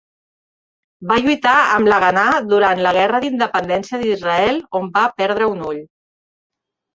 [1.09, 5.85] Va lluitar amb la Haganà durant la Guerra d'Independència d'Israel on va perdre un ull.